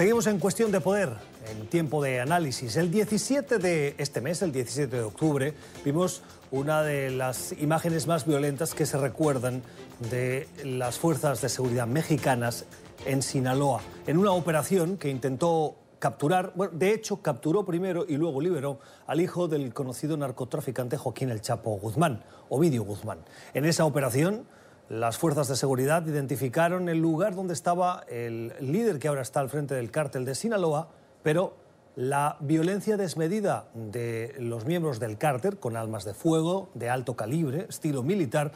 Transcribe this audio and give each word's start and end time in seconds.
Seguimos 0.00 0.26
en 0.28 0.38
cuestión 0.38 0.72
de 0.72 0.80
poder, 0.80 1.10
en 1.50 1.66
tiempo 1.66 2.02
de 2.02 2.20
análisis. 2.20 2.76
El 2.76 2.90
17 2.90 3.58
de 3.58 3.94
este 3.98 4.22
mes, 4.22 4.40
el 4.40 4.50
17 4.50 4.96
de 4.96 5.02
octubre, 5.02 5.52
vimos 5.84 6.22
una 6.50 6.82
de 6.82 7.10
las 7.10 7.52
imágenes 7.60 8.06
más 8.06 8.24
violentas 8.24 8.72
que 8.74 8.86
se 8.86 8.96
recuerdan 8.96 9.62
de 10.10 10.48
las 10.64 10.98
fuerzas 10.98 11.42
de 11.42 11.50
seguridad 11.50 11.86
mexicanas 11.86 12.64
en 13.04 13.20
Sinaloa, 13.20 13.82
en 14.06 14.16
una 14.16 14.32
operación 14.32 14.96
que 14.96 15.10
intentó 15.10 15.76
capturar, 15.98 16.54
bueno, 16.56 16.72
de 16.78 16.94
hecho 16.94 17.20
capturó 17.20 17.66
primero 17.66 18.06
y 18.08 18.16
luego 18.16 18.40
liberó 18.40 18.78
al 19.06 19.20
hijo 19.20 19.48
del 19.48 19.74
conocido 19.74 20.16
narcotraficante 20.16 20.96
Joaquín 20.96 21.28
El 21.28 21.42
Chapo 21.42 21.72
Guzmán, 21.72 22.24
Ovidio 22.48 22.84
Guzmán. 22.84 23.18
En 23.52 23.66
esa 23.66 23.84
operación 23.84 24.46
las 24.90 25.18
fuerzas 25.18 25.46
de 25.46 25.54
seguridad 25.54 26.04
identificaron 26.04 26.88
el 26.88 26.98
lugar 26.98 27.36
donde 27.36 27.54
estaba 27.54 28.02
el 28.08 28.52
líder 28.60 28.98
que 28.98 29.06
ahora 29.06 29.22
está 29.22 29.38
al 29.38 29.48
frente 29.48 29.76
del 29.76 29.92
cártel 29.92 30.24
de 30.24 30.34
Sinaloa, 30.34 30.88
pero 31.22 31.54
la 31.94 32.36
violencia 32.40 32.96
desmedida 32.96 33.66
de 33.74 34.34
los 34.40 34.64
miembros 34.64 34.98
del 34.98 35.16
cártel, 35.16 35.58
con 35.58 35.76
armas 35.76 36.04
de 36.04 36.12
fuego 36.12 36.70
de 36.74 36.90
alto 36.90 37.14
calibre, 37.14 37.66
estilo 37.68 38.02
militar, 38.02 38.50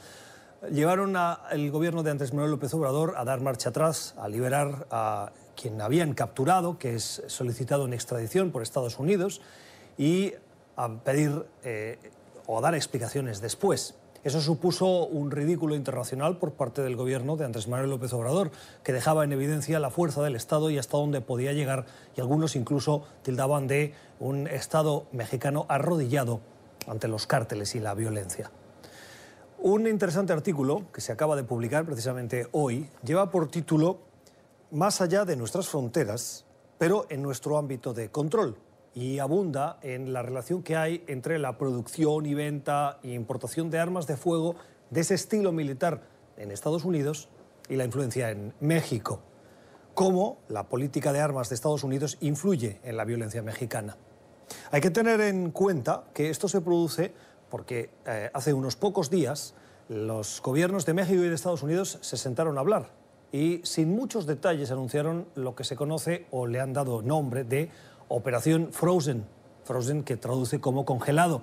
llevaron 0.73 1.15
al 1.15 1.71
gobierno 1.71 2.03
de 2.03 2.11
Andrés 2.11 2.33
Manuel 2.33 2.51
López 2.51 2.75
Obrador 2.75 3.15
a 3.17 3.25
dar 3.25 3.41
marcha 3.41 3.69
atrás, 3.69 4.17
a 4.19 4.29
liberar 4.29 4.89
a 4.91 5.31
quien 5.55 5.81
habían 5.81 6.15
capturado, 6.15 6.79
que 6.79 6.97
es 6.97 7.23
solicitado 7.29 7.87
en 7.87 7.93
extradición 7.93 8.51
por 8.51 8.63
Estados 8.63 8.99
Unidos, 8.99 9.41
y 9.97 10.33
a 10.75 10.89
pedir 10.89 11.47
eh, 11.63 11.97
o 12.47 12.61
dar 12.61 12.75
explicaciones 12.75 13.41
después. 13.41 13.95
Eso 14.25 14.41
supuso 14.41 15.07
un 15.07 15.31
ridículo 15.31 15.75
internacional 15.75 16.39
por 16.39 16.53
parte 16.53 16.81
del 16.81 16.97
gobierno 16.97 17.37
de 17.37 17.45
Andrés 17.45 17.69
Manuel 17.69 17.91
López 17.91 18.11
Obrador, 18.15 18.51
que 18.83 18.95
dejaba 18.95 19.23
en 19.23 19.33
evidencia 19.33 19.79
la 19.79 19.91
fuerza 19.91 20.23
del 20.23 20.35
Estado 20.35 20.71
y 20.71 20.79
hasta 20.79 20.97
dónde 20.97 21.21
podía 21.21 21.53
llegar, 21.53 21.85
y 22.17 22.23
algunos 22.23 22.57
incluso 22.57 23.03
tildaban 23.23 23.67
de 23.67 23.93
un 24.21 24.47
Estado 24.47 25.07
mexicano 25.13 25.67
arrodillado 25.69 26.41
ante 26.87 27.07
los 27.07 27.27
cárteles 27.27 27.75
y 27.75 27.81
la 27.81 27.93
violencia. 27.93 28.51
Un 29.59 29.87
interesante 29.87 30.33
artículo 30.33 30.91
que 30.91 31.03
se 31.03 31.13
acaba 31.13 31.37
de 31.37 31.45
publicar 31.45 31.85
precisamente 31.85 32.49
hoy 32.53 32.89
lleva 33.05 33.31
por 33.31 33.51
título 33.51 33.99
Más 34.71 35.03
allá 35.03 35.27
de 35.27 35.37
nuestras 35.37 35.69
fronteras, 35.69 36.47
pero 36.79 37.05
en 37.11 37.23
nuestro 37.23 37.59
ámbito 37.59 37.93
de 37.93 38.11
control 38.11 38.57
y 38.95 39.19
abunda 39.19 39.79
en 39.83 40.13
la 40.13 40.23
relación 40.23 40.63
que 40.63 40.77
hay 40.77 41.05
entre 41.09 41.39
la 41.39 41.59
producción 41.59 42.27
y 42.27 42.35
venta 42.35 43.01
e 43.03 43.13
importación 43.13 43.71
de 43.71 43.79
armas 43.81 44.07
de 44.07 44.17
fuego 44.17 44.55
de 44.91 45.01
ese 45.01 45.15
estilo 45.15 45.53
militar 45.53 46.03
en 46.37 46.51
Estados 46.51 46.85
Unidos 46.85 47.29
y 47.69 47.77
la 47.77 47.85
influencia 47.85 48.31
en 48.31 48.55
México. 48.61 49.21
Cómo 49.95 50.39
la 50.49 50.69
política 50.69 51.13
de 51.13 51.21
armas 51.21 51.49
de 51.49 51.57
Estados 51.57 51.85
Unidos 51.85 52.19
influye 52.21 52.81
en 52.85 52.97
la 52.97 53.05
violencia 53.05 53.43
mexicana. 53.43 53.97
Hay 54.71 54.81
que 54.81 54.91
tener 54.91 55.21
en 55.21 55.51
cuenta 55.51 56.05
que 56.15 56.31
esto 56.31 56.49
se 56.49 56.61
produce 56.61 57.13
porque 57.51 57.91
eh, 58.07 58.31
hace 58.33 58.53
unos 58.53 58.77
pocos 58.77 59.11
días 59.11 59.55
los 59.89 60.41
gobiernos 60.43 60.87
de 60.87 60.95
México 60.95 61.23
y 61.23 61.29
de 61.29 61.35
Estados 61.35 61.63
Unidos 61.63 61.99
se 62.01 62.17
sentaron 62.17 62.59
a 62.59 62.61
hablar 62.61 62.91
y 63.35 63.61
sin 63.65 63.95
muchos 63.95 64.27
detalles 64.27 64.71
anunciaron 64.71 65.27
lo 65.35 65.57
que 65.57 65.65
se 65.65 65.75
conoce 65.75 66.27
o 66.31 66.47
le 66.47 66.61
han 66.61 66.73
dado 66.73 67.03
nombre 67.03 67.43
de 67.43 67.69
Operación 68.09 68.73
Frozen, 68.73 69.27
Frozen 69.65 70.05
que 70.05 70.17
traduce 70.17 70.61
como 70.61 70.85
congelado. 70.85 71.43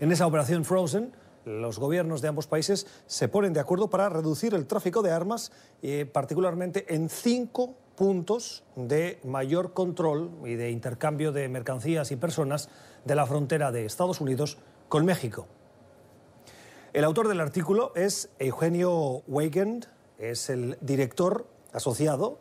En 0.00 0.12
esa 0.12 0.26
operación 0.26 0.64
Frozen, 0.64 1.12
los 1.44 1.78
gobiernos 1.78 2.20
de 2.20 2.28
ambos 2.28 2.46
países 2.46 2.86
se 3.06 3.28
ponen 3.28 3.52
de 3.52 3.60
acuerdo 3.60 3.88
para 3.88 4.08
reducir 4.08 4.54
el 4.54 4.66
tráfico 4.66 5.02
de 5.02 5.10
armas, 5.10 5.52
eh, 5.82 6.04
particularmente 6.04 6.94
en 6.94 7.08
cinco 7.08 7.74
puntos 7.96 8.64
de 8.76 9.20
mayor 9.24 9.72
control 9.72 10.30
y 10.44 10.54
de 10.54 10.70
intercambio 10.70 11.32
de 11.32 11.48
mercancías 11.48 12.10
y 12.10 12.16
personas 12.16 12.68
de 13.04 13.14
la 13.14 13.26
frontera 13.26 13.72
de 13.72 13.84
Estados 13.84 14.20
Unidos 14.20 14.58
con 14.88 15.04
México. 15.04 15.46
El 16.92 17.04
autor 17.04 17.28
del 17.28 17.40
artículo 17.40 17.92
es 17.94 18.30
Eugenio 18.38 19.22
Weigand, 19.28 19.86
es 20.18 20.50
el 20.50 20.76
director 20.80 21.46
asociado 21.72 22.38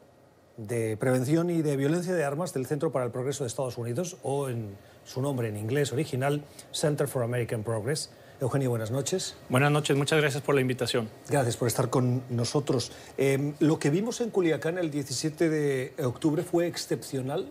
de 0.68 0.97
Prevención 0.97 1.50
y 1.50 1.62
de 1.62 1.78
Violencia 1.78 2.14
de 2.14 2.24
Armas 2.25 2.53
del 2.53 2.66
Centro 2.66 2.92
para 2.92 3.06
el 3.06 3.12
Progreso 3.12 3.44
de 3.44 3.47
Estados 3.47 3.78
Unidos, 3.78 4.18
o 4.24 4.50
en 4.50 4.75
su 5.06 5.22
nombre 5.22 5.47
en 5.47 5.56
inglés 5.56 5.94
original, 5.94 6.44
Center 6.72 7.08
for 7.08 7.24
American 7.24 7.64
Progress. 7.64 8.12
Eugenio, 8.42 8.69
buenas 8.69 8.92
noches. 8.92 9.38
Buenas 9.48 9.72
noches, 9.72 9.96
muchas 9.96 10.19
gracias 10.19 10.44
por 10.44 10.56
la 10.56 10.62
invitación. 10.62 11.09
Gracias 11.30 11.56
por 11.56 11.68
estar 11.68 11.90
con 11.90 12.24
nosotros. 12.30 12.92
Em, 13.18 13.53
lo 13.59 13.80
que 13.80 13.90
vimos 13.90 14.22
en 14.22 14.30
Culiacán 14.30 14.78
el 14.78 14.92
17 14.92 15.50
de 15.50 15.94
octubre 16.03 16.44
fue 16.44 16.68
excepcional. 16.68 17.50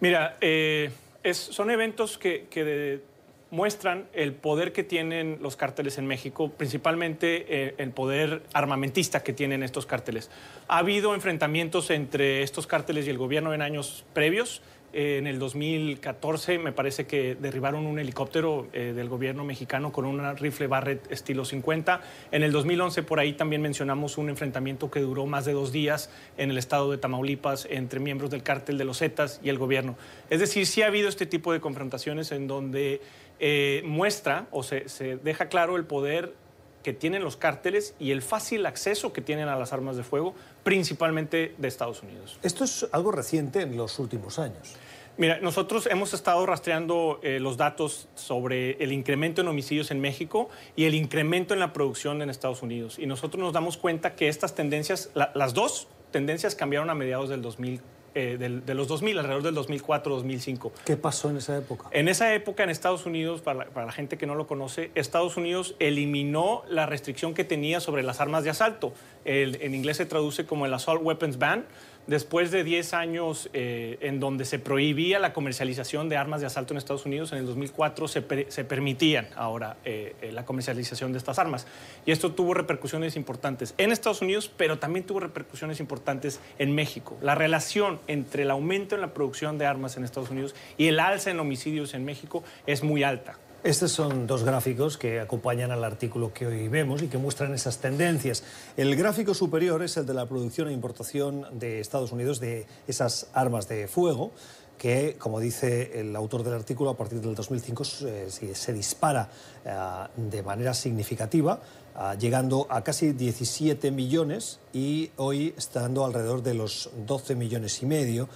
Mira, 0.00 0.36
eh, 0.40 0.90
es, 1.22 1.36
son 1.36 1.70
eventos 1.70 2.18
que, 2.18 2.46
que 2.48 3.02
muestran 3.50 4.06
el 4.12 4.32
poder 4.32 4.72
que 4.72 4.82
tienen 4.82 5.38
los 5.40 5.56
cárteles 5.56 5.98
en 5.98 6.06
México, 6.06 6.50
principalmente 6.50 7.46
eh, 7.48 7.74
el 7.78 7.90
poder 7.90 8.42
armamentista 8.52 9.22
que 9.22 9.32
tienen 9.32 9.62
estos 9.62 9.86
cárteles. 9.86 10.30
Ha 10.68 10.78
habido 10.78 11.14
enfrentamientos 11.14 11.90
entre 11.90 12.42
estos 12.42 12.66
cárteles 12.66 13.06
y 13.06 13.10
el 13.10 13.18
gobierno 13.18 13.54
en 13.54 13.62
años 13.62 14.04
previos. 14.12 14.62
Eh, 14.92 15.18
en 15.18 15.26
el 15.26 15.38
2014 15.38 16.58
me 16.58 16.72
parece 16.72 17.06
que 17.06 17.34
derribaron 17.34 17.86
un 17.86 17.98
helicóptero 17.98 18.66
eh, 18.72 18.94
del 18.96 19.08
gobierno 19.08 19.44
mexicano 19.44 19.92
con 19.92 20.06
una 20.06 20.32
rifle 20.32 20.68
Barrett 20.68 21.12
estilo 21.12 21.44
50. 21.44 22.00
En 22.32 22.42
el 22.42 22.50
2011 22.50 23.02
por 23.02 23.20
ahí 23.20 23.34
también 23.34 23.62
mencionamos 23.62 24.16
un 24.16 24.30
enfrentamiento 24.30 24.90
que 24.90 25.00
duró 25.00 25.26
más 25.26 25.44
de 25.44 25.52
dos 25.52 25.70
días 25.70 26.10
en 26.38 26.50
el 26.50 26.56
estado 26.56 26.90
de 26.90 26.98
Tamaulipas 26.98 27.66
entre 27.70 28.00
miembros 28.00 28.30
del 28.30 28.42
cártel 28.42 28.78
de 28.78 28.84
los 28.84 28.98
Zetas 28.98 29.40
y 29.42 29.50
el 29.50 29.58
gobierno. 29.58 29.96
Es 30.30 30.40
decir, 30.40 30.66
sí 30.66 30.82
ha 30.82 30.86
habido 30.86 31.08
este 31.08 31.26
tipo 31.26 31.52
de 31.52 31.60
confrontaciones 31.60 32.32
en 32.32 32.46
donde 32.46 33.00
eh, 33.38 33.82
muestra 33.84 34.46
o 34.50 34.62
se, 34.62 34.86
deja 35.22 35.48
claro 35.48 35.76
el 35.76 35.84
poder 35.84 36.34
que 36.82 36.92
tienen 36.92 37.24
los 37.24 37.36
cárteles 37.36 37.94
y 37.98 38.12
el 38.12 38.22
fácil 38.22 38.64
acceso 38.64 39.12
que 39.12 39.20
tienen 39.20 39.48
a 39.48 39.56
las 39.56 39.72
armas 39.72 39.96
de 39.96 40.04
fuego, 40.04 40.34
principalmente 40.62 41.54
de 41.58 41.68
Estados 41.68 42.02
Unidos. 42.02 42.38
Esto 42.42 42.64
es 42.64 42.86
algo 42.92 43.10
reciente 43.10 43.62
en 43.62 43.76
los 43.76 43.98
últimos 43.98 44.38
años. 44.38 44.76
Mira, 45.18 45.40
nosotros 45.40 45.88
hemos 45.90 46.12
estado 46.12 46.44
rastreando 46.44 47.20
eh, 47.22 47.40
los 47.40 47.56
datos 47.56 48.08
sobre 48.14 48.72
el 48.84 48.92
incremento 48.92 49.40
en 49.40 49.48
homicidios 49.48 49.90
en 49.90 50.00
México 50.00 50.50
y 50.76 50.84
el 50.84 50.94
incremento 50.94 51.54
en 51.54 51.60
la 51.60 51.72
producción 51.72 52.22
en 52.22 52.30
Estados 52.30 52.62
Unidos. 52.62 52.98
Y 52.98 53.06
nosotros 53.06 53.42
nos 53.42 53.52
damos 53.52 53.78
cuenta 53.78 54.14
que 54.14 54.28
estas 54.28 54.54
tendencias, 54.54 55.10
las 55.14 55.54
dos 55.54 55.88
tendencias 56.12 56.54
cambiaron 56.54 56.90
a 56.90 56.94
mediados 56.94 57.30
del 57.30 57.40
2000 57.42 57.80
eh, 58.18 58.38
de 58.38 58.74
los 58.74 58.88
2000, 58.88 59.18
alrededor 59.18 59.42
del 59.42 59.54
2004, 59.54 60.14
2005. 60.14 60.72
¿Qué 60.86 60.96
pasó 60.96 61.28
en 61.28 61.36
esa 61.36 61.58
época? 61.58 61.88
En 61.90 62.08
esa 62.08 62.32
época 62.32 62.64
en 62.64 62.70
Estados 62.70 63.04
Unidos, 63.04 63.42
para 63.42 63.66
la, 63.74 63.92
gente 63.92 64.16
que 64.16 64.26
no 64.26 64.34
lo 64.34 64.46
conoce, 64.46 64.90
Estados 64.94 65.36
Unidos 65.36 65.74
eliminó 65.80 66.62
la 66.66 66.86
restricción 66.86 67.34
que 67.34 67.44
tenía 67.44 67.78
sobre 67.78 68.02
las 68.02 68.22
armas 68.22 68.42
de 68.42 68.48
asalto. 68.48 68.94
en 69.26 69.74
inglés 69.74 69.98
se 69.98 70.06
traduce 70.06 70.46
como 70.46 70.64
el 70.64 70.72
Assault 70.72 71.02
Weapons 71.04 71.38
Ban 71.38 71.66
después 72.06 72.50
de 72.50 72.64
10 72.64 72.94
años 72.94 73.50
eh, 73.52 73.98
en 74.00 74.20
donde 74.20 74.44
se 74.44 74.58
prohibía 74.58 75.18
la 75.18 75.32
comercialización 75.32 76.08
de 76.08 76.16
armas 76.16 76.40
de 76.40 76.46
asalto 76.46 76.74
en 76.74 76.78
Estados 76.78 77.06
Unidos, 77.06 77.32
en 77.32 77.38
el 77.38 77.46
2004 77.46 78.08
se, 78.08 78.22
permitían 78.22 79.28
ahora 79.36 79.76
eh, 79.84 80.14
eh, 80.22 80.32
la 80.32 80.44
comercialización 80.44 81.12
de 81.12 81.18
estas 81.18 81.38
armas. 81.38 81.66
Y 82.04 82.12
esto 82.12 82.32
tuvo 82.32 82.54
repercusiones 82.54 83.16
importantes 83.16 83.74
en 83.78 83.92
Estados 83.92 84.22
Unidos, 84.22 84.50
pero 84.56 84.78
también 84.78 85.04
tuvo 85.04 85.20
repercusiones 85.20 85.80
importantes 85.80 86.40
en 86.58 86.74
México. 86.74 87.16
La 87.20 87.34
relación 87.34 88.00
entre 88.06 88.44
el 88.44 88.50
aumento 88.50 88.94
en 88.94 89.00
la 89.00 89.14
producción 89.14 89.58
de 89.58 89.66
armas 89.66 89.96
en 89.96 90.04
Estados 90.04 90.30
Unidos 90.30 90.54
y 90.76 90.88
el 90.88 91.00
alza 91.00 91.30
en 91.30 91.40
homicidios 91.40 91.94
en 91.94 92.04
México 92.04 92.44
es 92.66 92.82
muy 92.82 93.02
alta. 93.02 93.38
Estos 93.66 93.90
son 93.90 94.28
dos 94.28 94.44
gráficos 94.44 94.96
que 94.96 95.18
acompañan 95.18 95.72
al 95.72 95.82
artículo 95.82 96.32
que 96.32 96.46
hoy 96.46 96.68
vemos 96.68 97.02
y 97.02 97.08
que 97.08 97.18
muestran 97.18 97.52
esas 97.52 97.78
tendencias. 97.78 98.44
El 98.76 98.94
gráfico 98.94 99.34
superior 99.34 99.82
es 99.82 99.96
el 99.96 100.06
de 100.06 100.14
la 100.14 100.26
producción 100.26 100.68
e 100.68 100.72
importación 100.72 101.58
de 101.58 101.80
Estados 101.80 102.12
Unidos 102.12 102.38
de 102.38 102.64
esas 102.86 103.26
armas 103.34 103.66
de 103.66 103.88
fuego 103.88 104.30
que, 104.78 105.16
como 105.18 105.40
dice 105.40 105.98
el 105.98 106.14
autor 106.14 106.44
del 106.44 106.54
artículo, 106.54 106.90
a 106.90 106.96
partir 106.96 107.20
del 107.20 107.34
2005 107.34 107.82
eh, 108.02 108.28
se, 108.54 108.72
dispara 108.72 109.30
eh, 109.64 109.72
de 110.14 110.44
manera 110.44 110.72
significativa, 110.72 111.58
ah, 111.96 112.14
llegando 112.14 112.68
a 112.70 112.84
casi 112.84 113.14
17 113.14 113.90
millones 113.90 114.60
y 114.72 115.10
hoy 115.16 115.54
estando 115.56 116.04
alrededor 116.04 116.44
de 116.44 116.54
los 116.54 116.90
12 117.04 117.34
millones 117.34 117.82
y 117.82 117.86
medio. 117.86 118.28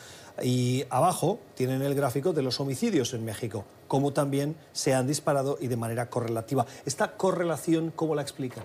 Y 0.42 0.86
abajo 0.90 1.38
tienen 1.54 1.82
el 1.82 1.94
gráfico 1.94 2.32
de 2.32 2.42
los 2.42 2.58
homicidios 2.58 3.14
en 3.14 3.24
México, 3.24 3.64
cómo 3.90 4.12
también 4.12 4.54
se 4.72 4.94
han 4.94 5.08
disparado 5.08 5.58
y 5.60 5.66
de 5.66 5.76
manera 5.76 6.08
correlativa. 6.08 6.64
¿Esta 6.86 7.16
correlación 7.16 7.90
cómo 7.90 8.14
la 8.14 8.22
explican? 8.22 8.62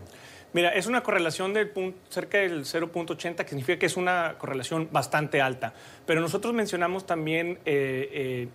Mira, 0.53 0.69
es 0.69 0.85
una 0.85 1.01
correlación 1.01 1.51
de 1.51 1.67
cerca 2.09 2.37
del 2.37 2.63
0.80, 2.63 3.37
que 3.37 3.49
significa 3.49 3.79
que 3.79 3.87
es 3.87 3.97
una 3.97 4.35
correlación 4.37 4.87
bastante 4.91 5.41
alta. 5.41 5.73
Pero 6.05 6.21
nosotros 6.21 6.53
mencionamos 6.53 7.07
también 7.07 7.57
eh, 7.65 8.07
eh, 8.13 8.47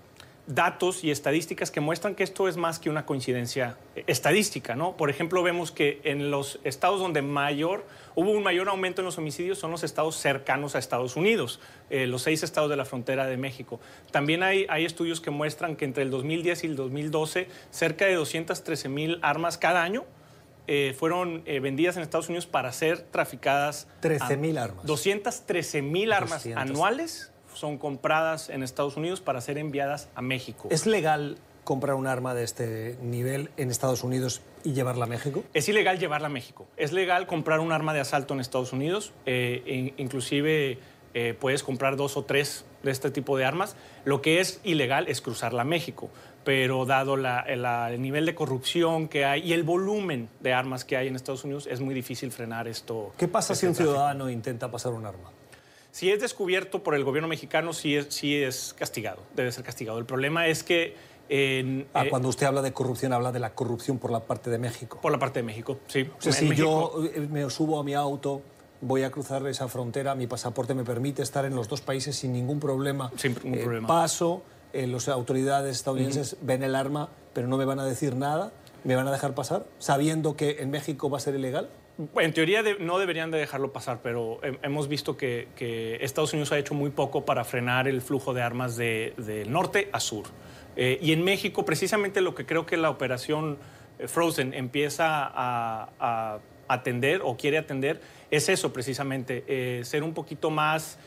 datos 0.47 1.05
y 1.05 1.11
estadísticas 1.11 1.71
que 1.71 1.81
muestran 1.81 2.15
que 2.15 2.25
esto 2.25 2.49
es 2.49 2.57
más 2.57 2.79
que 2.79 2.91
una 2.91 3.07
coincidencia 3.07 3.77
eh, 3.95 4.05
estadística, 4.07 4.75
¿no? 4.75 4.97
Por 4.97 5.11
ejemplo, 5.11 5.43
vemos 5.43 5.71
que 5.71 6.01
en 6.05 6.31
los 6.31 6.61
estados 6.65 7.01
donde 7.01 7.23
mayor 7.23 7.85
hubo 8.15 8.31
un 8.31 8.43
mayor 8.43 8.69
aumento 8.69 9.01
en 9.01 9.07
los 9.07 9.19
homicidios 9.19 9.59
son 9.59 9.71
los 9.71 9.83
estados 9.83 10.17
cercanos 10.17 10.75
a 10.75 10.79
Estados 10.79 11.17
Unidos, 11.17 11.61
eh, 11.91 12.07
los 12.07 12.23
seis 12.23 12.43
estados 12.43 12.69
de 12.71 12.77
la 12.77 12.85
frontera 12.85 13.27
de 13.27 13.37
México. 13.37 13.81
También 14.11 14.43
hay, 14.43 14.67
hay 14.69 14.85
estudios 14.85 15.21
que 15.21 15.31
muestran 15.31 15.77
que 15.77 15.85
entre 15.85 16.03
el 16.03 16.11
2010 16.11 16.65
y 16.65 16.67
el 16.67 16.77
2012 16.77 17.49
cerca 17.71 18.07
de 18.07 18.15
213 18.15 18.89
mil 18.89 19.19
armas 19.23 19.59
cada 19.59 19.83
año 19.83 20.05
eh, 20.67 20.95
fueron 20.97 21.43
vendidas 21.45 21.97
en 21.97 22.03
Estados 22.03 22.29
Unidos 22.29 22.47
para 22.47 22.73
ser 22.73 23.01
traficadas. 23.01 23.89
13 24.01 24.37
mil 24.37 24.59
armas. 24.59 24.87
213 24.87 25.83
mil 25.83 26.13
armas 26.13 26.47
anuales 26.55 27.33
son 27.61 27.79
compradas 27.79 28.49
en 28.49 28.63
Estados 28.63 28.97
Unidos 28.97 29.21
para 29.21 29.41
ser 29.41 29.59
enviadas 29.59 30.09
a 30.15 30.23
México. 30.23 30.69
¿Es 30.71 30.87
legal 30.87 31.37
comprar 31.63 31.95
un 31.95 32.07
arma 32.07 32.35
de 32.35 32.43
este 32.43 32.97
nivel 33.03 33.51
en 33.57 33.71
Estados 33.71 34.03
Unidos 34.03 34.41
y 34.65 34.73
llevarla 34.73 35.05
a 35.05 35.09
México? 35.09 35.45
Es 35.53 35.69
ilegal 35.69 35.99
llevarla 35.99 36.27
a 36.27 36.31
México. 36.31 36.67
Es 36.77 36.93
legal 36.93 37.27
comprar 37.27 37.61
un 37.61 37.71
arma 37.71 37.95
de 37.95 38.01
asalto 38.01 38.35
en 38.35 38.41
Estados 38.41 38.73
Unidos. 38.73 39.13
Eh, 39.27 39.93
inclusive 39.99 40.79
eh, 41.13 41.35
puedes 41.39 41.63
comprar 41.63 41.97
dos 41.97 42.17
o 42.17 42.25
tres 42.25 42.65
de 42.83 42.91
este 42.91 43.11
tipo 43.11 43.37
de 43.37 43.45
armas. 43.45 43.77
Lo 44.05 44.23
que 44.23 44.41
es 44.41 44.61
ilegal 44.65 45.07
es 45.09 45.21
cruzarla 45.21 45.63
a 45.63 45.67
México. 45.67 46.09
Pero 46.43 46.87
dado 46.87 47.17
el 47.17 48.01
nivel 48.01 48.25
de 48.25 48.35
corrupción 48.35 49.09
que 49.09 49.27
hay 49.27 49.43
y 49.43 49.53
el 49.53 49.63
volumen 49.63 50.31
de 50.41 50.55
armas 50.55 50.87
que 50.87 50.97
hay 50.97 51.07
en 51.09 51.15
Estados 51.15 51.45
Unidos, 51.45 51.69
es 51.71 51.81
muy 51.81 51.95
difícil 51.95 52.33
frenar 52.33 52.67
esto. 52.67 53.13
¿Qué 53.19 53.29
pasa 53.29 53.55
si 53.55 53.67
este 53.67 53.83
un 53.83 53.87
ciudadano 53.87 54.31
intenta 54.31 54.71
pasar 54.71 54.93
un 54.93 55.05
arma? 55.05 55.31
Si 55.93 56.11
es 56.11 56.21
descubierto 56.21 56.83
por 56.83 56.95
el 56.95 57.05
gobierno 57.05 57.29
mexicano, 57.29 57.73
sí 57.73 57.97
es, 57.97 58.07
sí 58.11 58.37
es 58.37 58.75
castigado, 58.79 59.23
debe 59.35 59.51
ser 59.53 59.65
castigado. 59.65 59.99
El 59.99 60.07
problema 60.07 60.47
es 60.47 60.63
que... 60.63 60.95
ah, 61.95 62.05
cuando 62.09 62.29
usted 62.29 62.47
habla 62.47 62.63
de 62.63 62.73
corrupción, 62.73 63.13
habla 63.13 63.33
de 63.33 63.41
la 63.41 63.55
corrupción 63.55 63.99
por 63.99 64.11
la 64.11 64.21
parte 64.21 64.51
de 64.51 64.59
México. 64.59 65.01
Por 65.01 65.13
la 65.13 65.19
parte 65.19 65.41
de 65.41 65.45
México, 65.45 65.79
sí. 65.87 66.09
O 66.19 66.23
sea, 66.23 66.33
si 66.33 66.55
yo 66.55 66.93
eh, 67.15 67.27
me 67.31 67.49
subo 67.51 67.79
a 67.79 67.85
mi 67.85 67.95
auto, 67.95 68.43
voy 68.81 69.03
a 69.03 69.11
cruzar 69.11 69.47
esa 69.47 69.69
frontera, 69.69 70.15
mi 70.15 70.27
pasaporte 70.27 70.75
me 70.75 70.85
permite 70.85 71.23
estar 71.23 71.45
en 71.45 71.55
los 71.55 71.69
dos 71.69 71.81
países 71.81 72.17
sin 72.17 72.33
ningún 72.33 72.61
problema. 72.61 73.11
Sin 73.17 73.35
ningún 73.35 73.55
eh, 73.55 73.63
problema. 73.63 73.89
Paso, 73.89 74.43
eh, 74.73 74.87
las 74.87 75.09
autoridades 75.09 75.77
estadounidenses 75.77 76.37
ven 76.43 76.63
el 76.63 76.75
arma, 76.75 77.11
pero 77.33 77.49
no 77.49 77.57
me 77.57 77.65
van 77.65 77.81
a 77.81 77.85
decir 77.85 78.17
nada. 78.17 78.53
¿Me 78.83 78.97
van 78.97 79.07
a 79.07 79.13
dejar 79.13 79.35
pasar 79.35 79.67
sabiendo 79.79 80.37
que 80.37 80.57
en 80.61 80.71
México 80.71 81.11
va 81.11 81.19
a 81.19 81.21
ser 81.21 81.35
ilegal? 81.35 81.69
En 82.17 82.33
teoría 82.33 82.63
no 82.79 82.99
deberían 82.99 83.31
de 83.31 83.39
dejarlo 83.39 83.73
pasar, 83.73 84.01
pero 84.03 84.41
hemos 84.63 84.89
visto 84.89 85.17
que, 85.17 85.49
Estados 86.01 86.33
Unidos 86.33 86.51
ha 86.53 86.59
hecho 86.59 86.73
muy 86.73 86.91
poco 86.91 87.25
para 87.25 87.45
frenar 87.45 87.89
el 87.89 88.01
flujo 88.01 88.33
de 88.33 88.41
armas 88.43 88.77
del 88.77 89.15
de 89.17 89.45
norte 89.45 89.89
a 89.93 90.01
sur. 90.01 90.25
Eh, 90.77 90.99
y 91.03 91.13
en 91.13 91.23
México, 91.23 91.65
precisamente 91.65 92.21
lo 92.21 92.35
que 92.35 92.47
creo 92.47 92.65
que 92.65 92.77
la 92.77 92.89
operación 92.89 93.59
eh, 93.99 94.09
Frozen 94.09 94.55
empieza 94.55 95.31
a, 95.33 96.39
atender 96.69 97.21
o 97.25 97.37
quiere 97.37 97.59
atender 97.59 98.01
es 98.31 98.49
eso 98.49 98.73
precisamente, 98.73 99.43
eh, 99.49 99.81
ser 99.85 100.05
un 100.05 100.15
poquito 100.15 100.51
más 100.51 100.99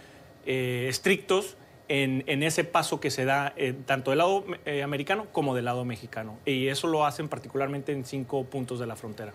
estrictos 0.46 1.56
en, 1.88 2.26
en, 2.28 2.44
ese 2.44 2.66
paso 2.66 3.00
que 3.00 3.10
se 3.10 3.24
da 3.24 3.56
tanto 3.86 4.12
del 4.12 4.18
lado 4.18 4.44
americano 4.84 5.28
como 5.32 5.56
del 5.56 5.64
lado 5.64 5.86
mexicano. 5.86 6.38
Y 6.46 6.68
eso 6.68 6.88
lo 6.88 7.06
hacen 7.06 7.30
particularmente 7.30 7.94
en 7.94 8.04
cinco 8.04 8.44
puntos 8.44 8.78
de 8.78 8.88
la 8.88 8.98
frontera. 8.98 9.34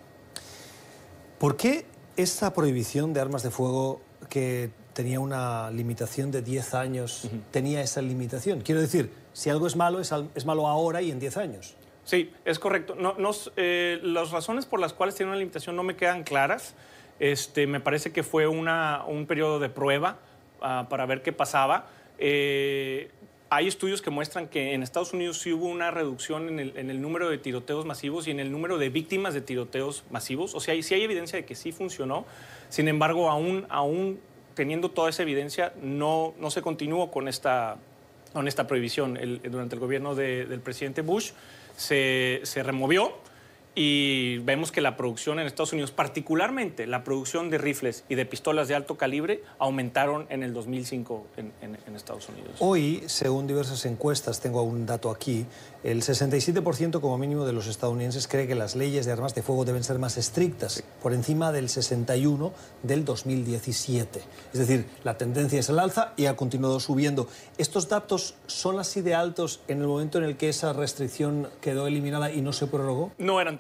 ¿Por 1.38 1.56
qué 1.56 1.87
esta 2.17 2.52
prohibición 2.52 3.12
de 3.12 3.20
armas 3.20 3.44
de 3.44 3.50
fuego 3.50 4.00
que 4.29 4.70
tenía 4.93 5.20
una 5.20 5.70
limitación 5.70 6.32
de 6.32 6.43
10 6.43 6.75
años 6.75 7.31
tenía 7.52 7.81
esa 7.81 8.02
limitación? 8.02 8.61
Quiero 8.61 8.81
decir, 8.81 9.12
si 9.32 9.49
algo 9.49 9.69
es 9.69 9.76
malo, 9.76 10.00
es, 10.00 10.44
malo 10.44 10.67
ahora 10.67 11.00
y 11.00 11.12
en 11.12 11.20
10 11.20 11.37
años. 11.37 11.76
Sí, 12.02 12.32
es 12.44 12.58
correcto. 12.58 12.96
No, 12.96 13.14
eh, 13.55 14.00
las 14.02 14.32
razones 14.32 14.67
por 14.67 14.81
las 14.81 14.93
cuales 14.93 15.14
tiene 15.14 15.31
una 15.31 15.38
limitación 15.38 15.76
no 15.76 15.85
me 15.85 15.94
quedan 15.94 16.25
claras. 16.25 16.75
Este, 17.20 17.69
me 17.69 17.79
parece 17.79 18.11
que 18.11 18.25
fue 18.25 18.49
una, 18.49 19.05
un 19.06 19.26
periodo 19.26 19.61
de 19.61 19.69
prueba 19.69 20.19
ah, 20.61 20.87
para 20.91 21.06
ver 21.06 21.23
qué 21.23 21.32
pasaba. 21.32 21.87
Eh, 22.19 23.12
hay 23.50 23.66
estudios 23.66 24.02
que 24.02 24.10
muestran 24.10 24.48
que 24.48 24.74
en 24.74 24.82
Estados 24.82 25.12
Unidos 25.12 25.38
sí 25.38 25.52
hubo 25.52 25.66
una 25.66 25.90
reducción 25.90 26.58
en 26.60 26.90
el, 26.90 27.00
número 27.00 27.30
de 27.30 27.38
tiroteos 27.38 27.86
masivos 27.86 28.28
y 28.28 28.30
en 28.30 28.40
el 28.40 28.52
número 28.52 28.78
de 28.78 28.90
víctimas 28.90 29.34
de 29.34 29.40
tiroteos 29.40 30.04
masivos. 30.10 30.54
O 30.54 30.60
sea, 30.60 30.80
sí 30.82 30.94
hay 30.94 31.02
evidencia 31.02 31.38
de 31.38 31.44
que 31.44 31.54
sí 31.54 31.72
funcionó. 31.72 32.26
Sin 32.68 32.88
embargo, 32.88 33.30
aún, 33.30 33.66
aún 33.70 34.20
teniendo 34.54 34.90
toda 34.90 35.08
esa 35.08 35.22
evidencia, 35.22 35.72
no, 35.82 36.34
no 36.38 36.50
se 36.50 36.60
continuó 36.60 37.10
con 37.10 37.26
esta, 37.26 37.78
con 38.32 38.48
esta 38.48 38.66
prohibición. 38.66 39.18
durante 39.44 39.74
el 39.74 39.80
gobierno 39.80 40.14
del 40.14 40.60
presidente 40.60 41.00
Bush 41.00 41.30
se, 41.76 42.40
se 42.42 42.62
removió 42.62 43.14
y 43.75 44.38
vemos 44.38 44.73
que 44.73 44.81
la 44.81 44.97
producción 44.97 45.38
en 45.38 45.47
Estados 45.47 45.73
Unidos, 45.73 45.91
particularmente 45.91 46.87
la 46.87 47.05
producción 47.05 47.50
de 47.50 47.59
rifles 47.59 48.05
y 48.09 48.15
de 48.15 48.26
pistolas 48.26 48.69
de 48.69 48.75
alto 48.75 48.97
calibre, 48.97 49.43
aumentaron 49.59 50.26
en 50.31 50.43
el 50.43 50.53
2005 50.53 51.26
en, 51.37 51.76
Estados 51.94 52.29
Unidos. 52.29 52.53
Hoy, 52.61 53.03
según 53.06 53.49
diversas 53.49 53.85
encuestas, 53.85 54.41
tengo 54.41 54.62
un 54.62 54.87
dato 54.87 55.11
aquí, 55.11 55.47
el 55.82 56.03
67% 56.03 57.00
como 57.00 57.19
mínimo 57.19 57.44
de 57.44 57.53
los 57.53 57.67
estadounidenses 57.67 58.29
cree 58.29 58.47
que 58.47 58.55
las 58.55 58.76
leyes 58.76 59.05
de 59.05 59.12
armas 59.12 59.35
de 59.35 59.43
fuego 59.43 59.65
deben 59.65 59.82
ser 59.82 59.99
más 59.99 60.17
estrictas, 60.17 60.85
por 61.03 61.12
encima 61.12 61.50
del 61.50 61.69
61 61.69 62.53
del 62.82 63.05
2017. 63.05 64.20
Es 64.53 64.59
decir, 64.59 64.87
la 65.05 65.19
tendencia 65.19 65.61
es 65.61 65.70
al 65.70 65.79
alza 65.79 66.15
y 66.17 66.26
ha 66.26 66.37
continuado 66.37 66.81
subiendo. 66.81 67.29
¿Estos 67.59 67.88
datos 67.88 68.35
son 68.47 68.79
así 68.79 69.03
de 69.03 69.15
altos 69.15 69.61
en 69.69 69.81
el 69.81 69.87
momento 69.87 70.19
en 70.19 70.25
el 70.25 70.37
que 70.37 70.49
esa 70.49 70.73
restricción 70.73 71.49
quedó 71.61 71.87
eliminada 71.87 72.32
y 72.32 72.41
no 72.41 72.53
se 72.53 72.67
prorrogó? 72.67 73.12
No 73.19 73.41
eran 73.41 73.56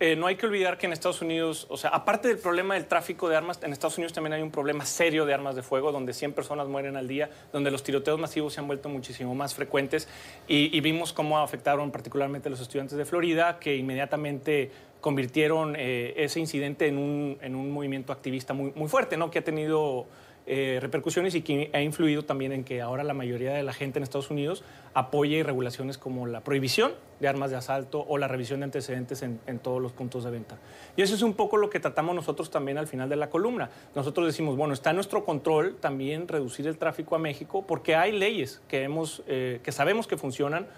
Eh, 0.00 0.16
no 0.16 0.26
hay 0.26 0.36
que 0.36 0.46
olvidar 0.46 0.78
que 0.78 0.86
en 0.86 0.92
Estados 0.92 1.22
Unidos, 1.22 1.66
o 1.70 1.76
sea, 1.76 1.90
aparte 1.90 2.28
del 2.28 2.38
problema 2.38 2.74
del 2.74 2.86
tráfico 2.86 3.28
de 3.28 3.36
armas, 3.36 3.60
en 3.62 3.72
Estados 3.72 3.96
Unidos 3.98 4.12
también 4.12 4.32
hay 4.32 4.42
un 4.42 4.50
problema 4.50 4.84
serio 4.84 5.24
de 5.24 5.34
armas 5.34 5.54
de 5.54 5.62
fuego, 5.62 5.92
donde 5.92 6.12
100 6.12 6.32
personas 6.32 6.68
mueren 6.68 6.96
al 6.96 7.08
día, 7.08 7.30
donde 7.52 7.70
los 7.70 7.82
tiroteos 7.82 8.18
masivos 8.18 8.54
se 8.54 8.60
han 8.60 8.66
vuelto 8.66 8.88
muchísimo 8.88 9.34
más 9.34 9.54
frecuentes 9.54 10.08
y, 10.48 10.80
vimos 10.80 11.12
cómo 11.12 11.38
afectaron 11.38 11.90
particularmente 11.90 12.48
a 12.48 12.50
los 12.50 12.60
estudiantes 12.60 12.96
de 12.96 13.04
Florida, 13.04 13.58
que 13.58 13.76
inmediatamente 13.76 14.70
convirtieron 15.00 15.74
eh, 15.76 16.14
ese 16.16 16.38
incidente 16.38 16.86
en 16.86 16.98
un, 16.98 17.38
en 17.40 17.56
un, 17.56 17.70
movimiento 17.70 18.12
activista 18.12 18.54
muy, 18.54 18.72
muy 18.74 18.88
fuerte, 18.88 19.16
¿no? 19.16 19.30
que 19.30 19.40
ha 19.40 19.44
tenido 19.44 20.06
eh, 20.48 20.78
repercusiones 20.80 21.34
y 21.34 21.42
que 21.42 21.70
ha 21.72 21.80
influido 21.82 22.24
también 22.24 22.52
en 22.52 22.62
que 22.62 22.80
ahora 22.80 23.02
la 23.02 23.14
mayoría 23.14 23.52
de 23.52 23.64
la 23.64 23.72
gente 23.72 23.98
en 23.98 24.04
Estados 24.04 24.30
Unidos 24.30 24.62
apoye 24.94 25.42
regulaciones 25.42 25.98
como 25.98 26.26
la 26.26 26.42
prohibición 26.42 26.92
de 27.18 27.26
armas 27.26 27.50
de 27.50 27.56
asalto 27.56 28.04
o 28.06 28.16
la 28.16 28.28
revisión 28.28 28.60
de 28.60 28.64
antecedentes 28.64 29.22
en, 29.22 29.58
todos 29.58 29.82
los 29.82 29.92
puntos 29.92 30.22
de 30.22 30.30
venta. 30.30 30.56
Y 30.96 31.02
eso 31.02 31.16
es 31.16 31.22
un 31.22 31.34
poco 31.34 31.56
lo 31.56 31.68
que 31.68 31.80
tratamos 31.80 32.14
nosotros 32.14 32.50
también 32.50 32.78
al 32.78 32.86
final 32.86 33.08
de 33.08 33.16
la 33.16 33.28
columna. 33.28 33.70
Nosotros 33.96 34.24
decimos, 34.26 34.56
bueno, 34.56 34.72
está 34.72 34.90
en 34.90 34.96
nuestro 34.96 35.24
control 35.24 35.76
también 35.80 36.28
reducir 36.28 36.68
el 36.68 36.78
tráfico 36.78 37.16
a 37.16 37.18
México 37.18 37.66
porque 37.66 37.96
hay 37.96 38.12
leyes 38.12 38.62
que, 38.68 38.84
hemos, 38.84 39.24
eh, 39.26 39.60
que 39.64 39.72
sabemos 39.72 40.06
que 40.06 40.16
funcionan 40.16 40.68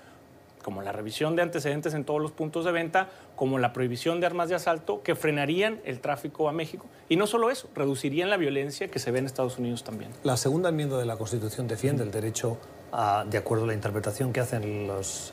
como 0.69 0.83
la 0.83 0.93
revisión 0.93 1.35
de 1.35 1.41
antecedentes 1.41 1.95
en 1.95 2.05
todos 2.05 2.21
los 2.21 2.31
puntos 2.31 2.67
de 2.67 2.73
venta, 2.73 3.09
como 3.37 3.59
la 3.59 3.73
prohibición 3.73 4.21
de 4.21 4.27
armas 4.27 4.51
de 4.51 4.55
asalto, 4.55 5.03
que 5.03 5.15
frenarían 5.15 5.81
el 5.87 6.01
tráfico 6.01 6.47
a 6.47 6.53
México. 6.53 6.85
Y 7.09 7.17
no 7.17 7.27
solo 7.27 7.51
eso, 7.51 7.71
reducirían 7.75 8.29
la 8.29 8.37
violencia 8.37 8.89
que 8.89 8.99
se 8.99 9.11
ve 9.11 9.21
en 9.21 9.25
Estados 9.25 9.59
Unidos 9.59 9.83
también. 9.83 10.11
La 10.25 10.37
segunda 10.37 10.69
enmienda 10.69 10.99
de 10.99 11.07
la 11.07 11.17
Constitución 11.17 11.69
defiende 11.69 12.03
el 12.03 12.11
derecho, 12.11 12.59
a, 12.93 13.25
de 13.27 13.39
acuerdo 13.39 13.65
a 13.65 13.69
la 13.69 13.73
interpretación 13.73 14.31
que 14.31 14.41
hacen 14.41 14.87
los 14.87 15.33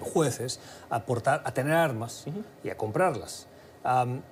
jueces, 0.00 0.60
a, 0.88 1.00
portar, 1.00 1.42
a 1.44 1.52
tener 1.52 1.74
armas 1.74 2.24
y 2.64 2.70
a 2.70 2.76
comprarlas. 2.78 3.48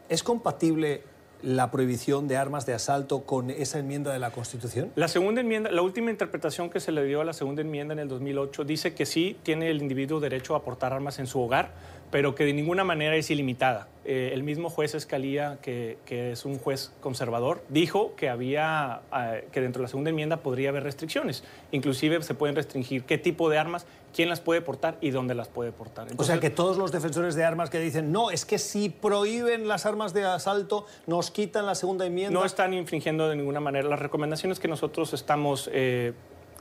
¿Es 0.09 0.23
compatible 0.23 1.03
la 1.43 1.71
prohibición 1.71 2.29
de 2.29 2.37
armas 2.37 2.67
de 2.67 2.75
asalto 2.75 3.25
con 3.25 3.51
esa 3.51 3.79
enmienda 3.79 4.13
de 4.13 4.19
la 4.19 4.31
Constitución? 4.31 4.91
La 4.95 5.09
segunda 5.09 5.41
enmienda, 5.41 5.71
la 5.71 5.83
última 5.83 6.11
interpretación 6.11 6.71
que 6.71 6.81
se 6.81 6.93
le 6.93 7.05
dio 7.05 7.21
a 7.21 7.25
la 7.25 7.33
segunda 7.33 7.63
enmienda 7.63 7.93
en 7.93 7.99
el 7.99 8.09
2008 8.09 8.65
dice 8.65 8.95
que 8.95 9.07
sí 9.07 9.37
tiene 9.43 9.71
el 9.71 9.83
individuo 9.83 10.21
derecho 10.21 10.55
a 10.55 10.63
portar 10.63 10.93
armas 10.93 11.19
en 11.19 11.27
su 11.27 11.41
hogar, 11.41 11.73
pero 12.11 12.35
que 12.35 12.45
de 12.45 12.53
ninguna 12.53 12.85
manera 12.85 13.17
es 13.17 13.31
ilimitada. 13.31 13.89
Eh, 14.05 14.31
el 14.33 14.45
mismo 14.45 14.71
juez 14.71 14.95
Escalía, 14.95 15.59
que, 15.61 15.99
es 16.09 16.45
un 16.45 16.59
juez 16.59 16.93
conservador, 17.01 17.65
dijo 17.69 18.15
que 18.15 18.29
había 18.29 19.01
ah, 19.11 19.35
que 19.51 19.61
dentro 19.61 19.81
de 19.81 19.85
la 19.85 19.89
segunda 19.89 20.11
enmienda 20.11 20.39
podría 20.39 20.69
haber 20.69 20.85
restricciones. 20.85 21.43
Inclusive 21.73 22.23
se 22.23 22.35
pueden 22.35 22.55
restringir 22.55 23.03
qué 23.03 23.19
tipo 23.19 23.51
de 23.51 23.59
armas, 23.59 23.85
quién 24.15 24.29
las 24.29 24.41
puede 24.41 24.61
portar 24.61 24.97
y 25.01 25.11
dónde 25.11 25.35
las 25.35 25.49
puede 25.49 25.73
portar. 25.73 26.07
o 26.17 26.25
sea 26.25 26.39
que 26.39 26.51
todos 26.51 26.77
los 26.77 26.93
defensores 26.93 27.35
de 27.35 27.45
armas 27.45 27.69
que 27.69 27.81
dicen 27.81 28.13
no, 28.13 28.31
es 28.31 28.45
que 28.45 28.59
si 28.59 28.91
prohíben 28.91 29.67
las 29.67 29.87
armas 29.87 30.15
de 30.15 30.25
asalto 30.25 30.87
nos 31.07 31.33
quitan 31.33 31.67
la 31.67 31.75
segunda 31.75 32.07
enmienda. 32.07 32.39
No 32.39 32.47
están 32.47 32.75
infringiendo 32.75 33.29
de 33.29 33.35
ninguna 33.35 33.61
manera 33.61 33.89
las 33.89 33.99
recomendaciones 33.99 34.61
que 34.61 34.69
nosotros 34.69 35.13
estamos 35.15 35.69
eh, 35.73 36.13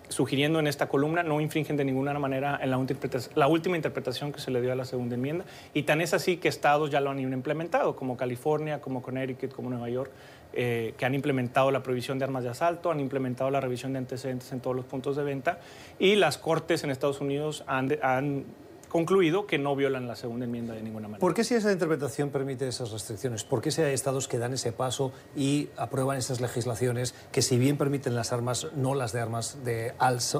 sugiriendo 0.09 0.59
en 0.59 0.67
esta 0.67 0.87
columna 0.87 1.23
no 1.23 1.41
infringen 1.41 1.77
de 1.77 1.85
ninguna 1.85 2.17
manera 2.19 2.59
en 2.61 2.69
la, 2.69 3.47
última 3.47 3.75
interpretación 3.75 4.31
que 4.31 4.39
se 4.39 4.51
le 4.51 4.61
dio 4.61 4.71
a 4.71 4.75
la 4.75 4.85
segunda 4.85 5.15
enmienda. 5.15 5.45
Y 5.73 5.83
tan 5.83 6.01
es 6.01 6.13
así 6.13 6.37
que 6.37 6.47
estados 6.47 6.91
ya 6.91 7.01
lo 7.01 7.09
han 7.09 7.19
implementado, 7.19 7.95
como 7.95 8.17
California, 8.17 8.81
como 8.81 9.01
Connecticut, 9.01 9.53
como 9.53 9.69
Nueva 9.69 9.89
York, 9.89 10.11
eh, 10.53 10.93
que 10.97 11.05
han 11.05 11.13
implementado 11.15 11.71
la 11.71 11.83
prohibición 11.83 12.17
de 12.17 12.25
armas 12.25 12.43
de 12.43 12.49
asalto, 12.49 12.91
han 12.91 12.99
implementado 12.99 13.49
la 13.49 13.59
revisión 13.59 13.93
de 13.93 13.99
antecedentes 13.99 14.51
en 14.51 14.61
todos 14.61 14.75
los 14.75 14.85
puntos 14.85 15.15
de 15.15 15.23
venta 15.23 15.59
y 15.99 16.15
las 16.15 16.37
cortes 16.37 16.83
en 16.83 16.91
Estados 16.91 17.19
Unidos 17.19 17.63
han, 17.67 17.97
han 18.01 18.45
concluido 18.89 19.47
que 19.47 19.57
no 19.57 19.75
violan 19.75 20.07
la 20.07 20.15
segunda 20.15 20.45
enmienda 20.45 20.73
de 20.73 20.81
ninguna 20.81 21.07
manera. 21.07 21.19
¿Por 21.19 21.33
qué 21.33 21.43
si 21.43 21.55
esa 21.55 21.71
interpretación 21.71 22.29
permite 22.29 22.67
esas 22.67 22.91
restricciones? 22.91 23.43
¿Por 23.43 23.61
qué 23.61 23.71
si 23.71 23.81
hay 23.81 23.93
estados 23.93 24.27
que 24.27 24.37
dan 24.37 24.53
ese 24.53 24.71
paso 24.71 25.11
y 25.35 25.69
aprueban 25.77 26.17
esas 26.17 26.41
legislaciones 26.41 27.13
que 27.31 27.41
si 27.41 27.57
bien 27.57 27.77
permiten 27.77 28.15
las 28.15 28.33
armas, 28.33 28.67
no 28.75 28.95
las 28.95 29.11
de 29.13 29.21
armas 29.21 29.63
de, 29.63 29.93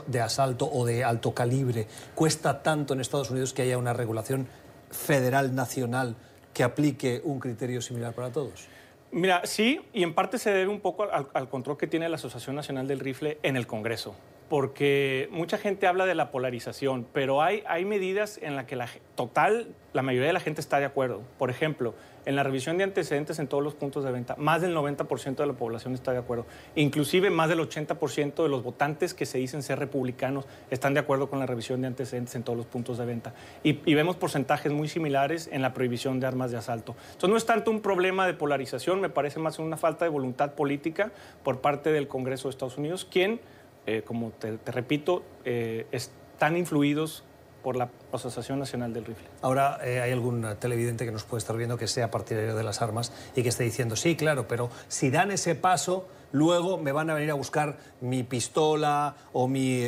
de 0.07 0.21
asalto 0.21 0.69
o 0.71 0.85
de 0.85 1.03
alto 1.03 1.33
calibre, 1.33 1.87
cuesta 2.15 2.63
tanto 2.63 2.93
en 2.93 3.01
Estados 3.01 3.31
Unidos 3.31 3.53
que 3.53 3.63
haya 3.63 3.77
una 3.77 3.93
regulación 3.93 4.47
federal 4.91 5.55
nacional 5.55 6.15
que 6.53 6.63
aplique 6.63 7.21
un 7.23 7.39
criterio 7.39 7.81
similar 7.81 8.13
para 8.13 8.31
todos? 8.31 8.67
Mira, 9.15 9.45
sí, 9.45 9.79
y 9.93 10.03
en 10.03 10.13
parte 10.13 10.37
se 10.37 10.51
debe 10.51 10.69
un 10.69 10.81
poco 10.81 11.07
al, 11.09 11.47
control 11.47 11.77
que 11.77 11.87
tiene 11.87 12.09
la 12.09 12.15
Asociación 12.15 12.53
Nacional 12.53 12.85
del 12.85 12.99
Rifle 12.99 13.37
en 13.43 13.55
el 13.55 13.65
Congreso 13.65 14.13
porque 14.49 15.29
mucha 15.31 15.57
gente 15.57 15.87
habla 15.87 16.05
de 16.05 16.15
la 16.15 16.31
polarización, 16.31 17.07
pero 17.13 17.41
hay, 17.41 17.63
hay 17.65 17.85
medidas 17.85 18.37
en 18.43 18.57
las 18.57 18.65
que 18.65 18.75
la 18.75 18.89
total, 19.15 19.73
la 19.95 20.01
mayoría 20.01 20.27
de 20.27 20.33
la 20.33 20.41
gente 20.41 20.59
está 20.59 20.77
de 20.77 20.85
acuerdo. 20.85 21.21
Por 21.37 21.49
ejemplo, 21.49 21.95
en 22.25 22.35
la 22.35 22.43
revisión 22.43 22.77
de 22.77 22.83
antecedentes 22.83 23.39
en 23.39 23.47
todos 23.47 23.63
los 23.63 23.75
puntos 23.75 24.03
de 24.03 24.11
venta, 24.11 24.35
más 24.37 24.61
del 24.61 24.75
90% 24.75 25.37
de 25.37 25.45
la 25.45 25.53
población 25.53 25.93
está 25.93 26.11
de 26.11 26.17
acuerdo. 26.17 26.45
Inclusive 26.75 27.29
más 27.29 27.47
del 27.47 27.59
80% 27.59 28.43
de 28.43 28.49
los 28.49 28.61
votantes 28.61 29.13
que 29.13 29.25
se 29.25 29.37
dicen 29.37 29.63
ser 29.63 29.79
republicanos 29.79 30.45
están 30.69 30.93
de 30.93 30.99
acuerdo 30.99 31.29
con 31.29 31.39
la 31.39 31.45
revisión 31.45 31.79
de 31.79 31.87
antecedentes 31.87 32.35
en 32.35 32.43
todos 32.43 32.57
los 32.57 32.65
puntos 32.65 32.97
de 32.97 33.05
venta. 33.05 33.33
Y, 33.63 33.95
vemos 33.95 34.17
porcentajes 34.17 34.69
muy 34.73 34.89
similares 34.89 35.47
en 35.49 35.61
la 35.61 35.73
prohibición 35.73 36.19
de 36.19 36.27
armas 36.27 36.51
de 36.51 36.57
asalto. 36.57 36.97
Entonces 37.13 37.29
no 37.29 37.37
es 37.37 37.45
tanto 37.45 37.71
un 37.71 37.79
problema 37.79 38.27
de 38.27 38.33
polarización, 38.33 38.99
me 38.99 39.09
parece 39.09 39.39
más 39.39 39.59
una 39.59 39.77
falta 39.77 40.03
de 40.03 40.09
voluntad 40.09 40.55
política 40.55 41.13
por 41.41 41.61
parte 41.61 41.93
del 41.93 42.09
Congreso 42.09 42.49
de 42.49 42.51
Estados 42.51 42.77
Unidos, 42.77 43.07
quien 43.09 43.39
eh, 43.85 44.01
como 44.03 44.31
te, 44.31 44.57
repito, 44.65 45.23
eh, 45.45 45.85
están 45.91 46.57
influidos 46.57 47.23
por 47.65 47.75
la 47.77 47.89
Asociación 48.11 48.59
Nacional 48.59 48.93
del 48.93 49.05
Rifle. 49.05 49.25
Ahora 49.41 49.79
eh, 49.83 49.99
hay 49.99 50.11
algún 50.11 50.45
televidente 50.59 51.03
que 51.03 51.11
nos 51.11 51.23
puede 51.23 51.39
estar 51.39 51.57
viendo 51.57 51.79
que 51.79 51.87
sea 51.87 52.11
partidario 52.11 52.55
de 52.55 52.61
las 52.61 52.83
armas 52.83 53.11
y 53.35 53.41
que 53.41 53.49
esté 53.49 53.63
diciendo, 53.63 53.95
sí, 53.95 54.15
claro, 54.15 54.47
pero 54.47 54.69
si 54.87 55.09
dan 55.09 55.31
ese 55.31 55.55
paso, 55.55 56.07
luego 56.31 56.77
me 56.77 56.91
van 56.91 57.09
a 57.09 57.15
venir 57.15 57.31
a 57.31 57.33
buscar 57.33 57.77
mi 58.01 58.21
pistola 58.21 59.15
o 59.33 59.47
mi 59.47 59.83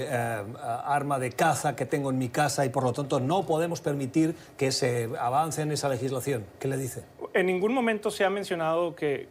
arma 0.86 1.20
de 1.20 1.32
caza 1.34 1.76
que 1.76 1.86
tengo 1.86 2.10
en 2.10 2.18
mi 2.18 2.30
casa 2.30 2.66
y 2.66 2.70
por 2.70 2.84
lo 2.84 2.94
tanto 2.94 3.20
no 3.20 3.46
podemos 3.46 3.80
permitir 3.80 4.34
que 4.58 4.72
se 4.72 5.12
avance 5.20 5.62
en 5.62 5.72
esa 5.72 5.88
legislación. 5.88 6.46
¿Qué 6.60 6.68
le 6.68 6.78
dice? 6.78 7.04
En 7.36 7.46
ningún 7.46 7.76
momento 7.76 8.10
se 8.10 8.26
ha 8.26 8.32
mencionado 8.32 8.96
que 8.96 9.28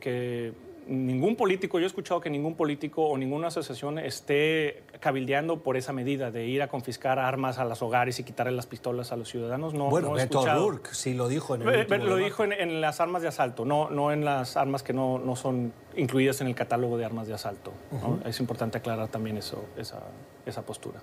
ningún 0.87 1.37
político, 1.37 1.79
yo 1.79 1.85
he 1.85 1.87
escuchado 1.87 2.21
que 2.21 2.31
ningún 2.31 2.55
político 2.55 3.07
o 3.07 3.19
ninguna 3.19 3.49
asociación 3.49 3.99
esté 3.99 4.83
cabildeando 5.01 5.63
por 5.63 5.77
esa 5.77 5.93
medida 5.93 6.31
de 6.31 6.47
ir 6.47 6.63
a 6.63 6.69
confiscar 6.69 7.19
armas 7.19 7.59
a 7.59 7.65
los 7.65 7.83
hogares 7.83 8.19
y 8.19 8.25
quitarle 8.25 8.53
las 8.53 8.67
pistolas 8.67 9.13
a 9.13 9.17
los 9.17 9.29
ciudadanos. 9.29 9.75
No, 9.75 9.89
bueno, 9.89 10.09
no 10.09 10.15
Beto 10.15 10.41
O'Rourke 10.41 10.95
sí 10.95 11.15
lo 11.15 11.29
dijo 11.29 11.55
en 11.55 11.63
el 11.63 12.07
Lo 12.07 12.17
dijo 12.17 12.45
en, 12.45 12.81
las 12.81 13.01
armas 13.01 13.23
de 13.23 13.29
asalto, 13.29 13.65
no, 13.65 13.91
no 13.91 14.13
en 14.13 14.25
las 14.25 14.57
armas 14.57 14.83
que 14.83 14.93
no, 14.93 15.19
no 15.19 15.37
son 15.37 15.73
incluidas 15.97 16.41
en 16.41 16.47
el 16.47 16.55
catálogo 16.55 16.97
de 16.97 17.05
armas 17.05 17.27
de 17.27 17.35
asalto. 17.35 17.73
Es 18.25 18.41
importante 18.41 18.79
aclarar 18.79 19.09
también 19.09 19.37
eso, 19.37 19.65
esa, 19.77 20.01
esa 20.45 20.63
postura. 20.63 21.01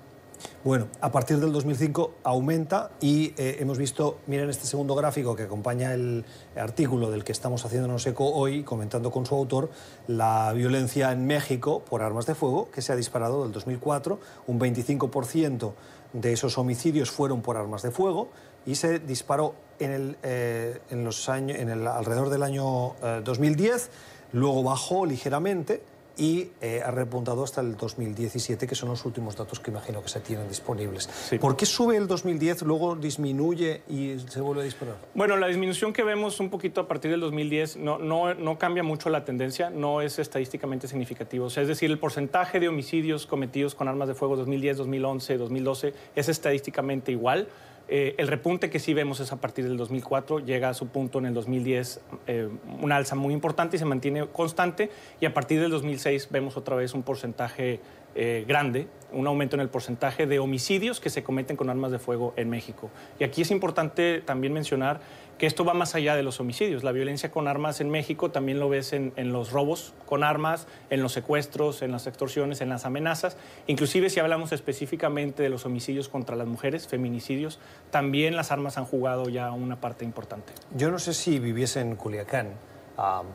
Bueno, 0.64 0.88
a 1.02 1.12
partir 1.12 1.40
del 1.40 1.52
2005 1.52 2.16
aumenta 2.24 2.92
y 3.02 3.34
eh, 3.38 3.58
hemos 3.60 3.78
visto, 3.78 4.20
miren 4.28 4.50
este 4.50 4.66
segundo 4.66 4.96
gráfico 4.96 5.36
que 5.36 5.44
acompaña 5.44 5.94
el 5.94 6.24
artículo 6.56 7.12
del 7.12 7.24
que 7.24 7.34
estamos 7.34 7.66
haciéndonos 7.66 8.08
eco 8.08 8.34
hoy, 8.34 8.64
comentando 8.64 9.12
con 9.12 9.26
su 9.26 9.36
autor, 9.36 9.70
la 10.08 10.54
violencia 10.54 11.12
en 11.12 11.26
México 11.26 11.84
por 11.84 12.02
armas 12.02 12.26
de 12.26 12.36
fuego, 12.36 12.72
que 12.72 12.82
se 12.82 12.94
ha 12.94 12.96
disparado 12.96 13.44
del 13.44 13.52
2004, 13.52 14.20
un 14.48 14.60
25% 14.60 15.74
de 16.14 16.32
esos 16.32 16.58
homicidios 16.58 17.12
fueron 17.12 17.42
por 17.42 17.58
armas 17.58 17.82
de 17.82 17.92
fuego 17.92 18.30
y 18.66 18.76
se 18.76 19.00
disparó 19.00 19.56
en, 19.80 19.92
el, 19.92 20.18
eh, 20.24 20.80
en 20.90 21.04
los 21.04 21.28
años, 21.28 21.58
en 21.58 21.70
el, 21.70 21.88
alrededor 21.88 22.30
del 22.30 22.44
año 22.44 22.94
2010, 23.24 23.86
eh, 23.86 23.90
luego 24.32 24.64
bajó 24.64 25.06
ligeramente 25.06 25.84
y 26.18 26.50
eh, 26.62 26.82
ha 26.86 26.92
repuntado 26.92 27.44
hasta 27.44 27.62
el 27.62 27.76
2017, 27.76 28.68
que 28.68 28.76
son 28.76 28.90
los 28.90 29.04
últimos 29.06 29.36
datos 29.36 29.60
que 29.60 29.72
imagino 29.72 30.02
que 30.02 30.10
se 30.10 30.20
tienen 30.20 30.48
disponibles. 30.48 31.10
¿Por 31.40 31.56
qué 31.56 31.66
sube 31.66 31.98
el 31.98 32.08
2010, 32.08 32.64
luego 32.64 32.96
disminuye 32.96 33.82
y 33.90 34.18
se 34.28 34.42
vuelve 34.42 34.62
a 34.62 34.66
disparar? 34.66 34.96
Bueno, 35.14 35.38
la 35.38 35.48
disminución 35.48 35.94
que 35.94 36.04
vemos 36.04 36.40
un 36.40 36.50
poquito 36.50 36.82
a 36.82 36.88
partir 36.88 37.12
del 37.12 37.20
2010 37.22 37.78
no, 37.78 37.98
no, 37.98 38.34
no 38.34 38.58
cambia 38.58 38.84
mucho 38.84 39.10
la 39.10 39.26
tendencia, 39.26 39.70
no 39.70 40.02
es 40.02 40.20
estadísticamente 40.20 40.88
significativo. 40.88 41.46
O 41.46 41.50
sea, 41.50 41.64
es 41.64 41.70
decir, 41.70 41.90
el 41.90 42.00
porcentaje 42.00 42.60
de 42.60 42.68
homicidios 42.68 43.26
cometidos 43.26 43.76
con 43.76 43.88
armas 43.88 44.08
de 44.08 44.14
fuego 44.14 44.36
2010, 44.36 44.78
2011, 44.78 45.38
2012 45.38 45.94
es 46.16 46.30
estadísticamente 46.30 47.12
igual. 47.12 47.48
Eh, 47.90 48.16
el 48.18 48.28
repunte 48.28 48.70
que 48.70 48.80
sí 48.80 48.94
vemos 48.94 49.20
es 49.20 49.32
a 49.32 49.42
partir 49.42 49.66
del 49.66 49.78
2004, 49.78 50.40
llega 50.40 50.70
a 50.70 50.74
su 50.74 50.88
punto 50.88 51.20
en 51.20 51.26
el 51.26 51.34
2010, 51.34 52.00
eh, 52.28 52.50
una 52.82 52.96
alza 52.96 53.16
muy 53.16 53.34
importante 53.34 53.76
y 53.76 53.80
se 53.80 53.86
mantiene 53.86 54.26
constante, 54.28 54.90
y 55.20 55.26
a 55.26 55.34
partir 55.34 55.60
del 55.60 55.70
2006 55.72 56.30
vemos 56.32 56.56
otra 56.56 56.76
vez 56.76 56.94
un 56.94 57.04
porcentaje 57.04 57.82
eh, 58.16 58.46
grande, 58.48 58.88
un 59.12 59.26
aumento 59.28 59.56
en 59.56 59.60
el 59.60 59.70
porcentaje 59.70 60.28
de 60.28 60.38
homicidios 60.40 61.00
que 61.00 61.10
se 61.10 61.24
cometen 61.24 61.58
con 61.58 61.70
armas 61.70 61.92
de 61.92 62.00
fuego 62.00 62.34
en 62.38 62.50
México. 62.50 62.90
Y 63.20 63.24
aquí 63.24 63.42
es 63.42 63.52
importante 63.52 64.22
también 64.22 64.54
mencionar 64.54 65.02
que 65.44 65.48
esto 65.48 65.66
va 65.66 65.74
más 65.74 65.94
allá 65.94 66.16
de 66.16 66.24
los 66.24 66.40
homicidios. 66.40 66.86
La 66.86 66.94
violencia 66.94 67.30
con 67.30 67.50
armas 67.50 67.82
en 67.82 67.90
México 67.90 68.32
también 68.32 68.62
lo 68.62 68.70
ves 68.70 68.94
en, 68.94 69.12
los 69.34 69.52
robos 69.52 69.94
con 70.06 70.24
armas, 70.24 70.68
en 70.90 71.02
los 71.02 71.12
secuestros, 71.12 71.82
en 71.82 71.92
las 71.92 72.08
extorsiones, 72.08 72.62
en 72.62 72.70
las 72.70 72.86
amenazas. 72.86 73.36
Inclusive 73.68 74.10
si 74.10 74.22
hablamos 74.22 74.54
específicamente 74.54 75.44
de 75.44 75.50
los 75.50 75.66
homicidios 75.66 76.08
contra 76.08 76.38
las 76.38 76.48
mujeres, 76.48 76.88
feminicidios, 76.88 77.60
también 77.92 78.38
las 78.38 78.54
armas 78.54 78.78
han 78.78 78.86
jugado 78.86 79.28
ya 79.28 79.52
una 79.52 79.82
parte 79.82 80.06
importante. 80.06 80.54
Yo 80.78 80.90
no 80.92 80.98
sé 80.98 81.14
si 81.14 81.40
viviese 81.40 81.82
en 81.82 81.98
Culiacán, 81.98 82.54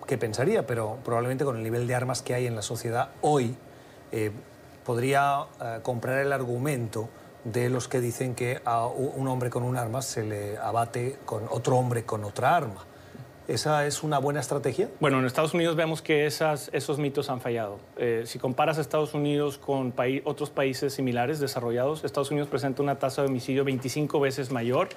qué 0.07 0.17
pensaría, 0.17 0.67
pero 0.67 0.97
probablemente 1.05 1.45
con 1.45 1.59
el 1.59 1.63
nivel 1.63 1.87
de 1.87 1.95
armas 1.95 2.23
que 2.23 2.33
hay 2.33 2.47
en 2.47 2.57
la 2.57 2.63
sociedad 2.63 3.11
hoy, 3.21 3.55
eh, 4.13 4.31
podría 4.87 5.45
eh, 5.61 5.81
comprar 5.83 6.21
el 6.21 6.33
argumento 6.33 7.11
de 7.53 7.71
los 7.71 7.89
que 7.89 8.01
dicen 8.01 8.35
que 8.35 8.61
a 8.65 8.87
un 8.87 9.27
hombre 9.29 9.51
con 9.51 9.63
un 9.63 9.77
arma 9.77 10.03
se 10.03 10.25
le 10.25 10.59
abate 10.59 11.17
con 11.25 11.45
otro 11.51 11.77
hombre 11.77 12.05
con 12.05 12.25
otra 12.25 12.57
arma. 12.57 12.85
¿Esa 13.49 13.87
es 13.87 14.03
una 14.03 14.19
buena 14.19 14.41
estrategia? 14.41 14.91
Bueno, 15.01 15.19
en 15.19 15.25
Estados 15.25 15.55
Unidos 15.55 15.75
vemos 15.75 16.03
que 16.03 16.27
esas, 16.27 16.69
esos 16.75 16.99
mitos 16.99 17.31
han 17.31 17.41
fallado. 17.41 17.79
Eh, 17.97 18.25
si 18.27 18.39
comparas 18.39 18.77
a 18.77 18.83
Estados 18.83 19.15
Unidos 19.15 19.57
con 19.57 19.95
otros 20.25 20.51
países 20.51 20.93
similares 20.93 21.41
desarrollados, 21.41 22.05
Estados 22.05 22.31
Unidos 22.31 22.51
presenta 22.51 22.83
una 22.83 22.99
tasa 22.99 23.23
de 23.23 23.29
homicidio 23.29 23.65
25 23.65 24.21
veces 24.21 24.51
mayor. 24.51 24.91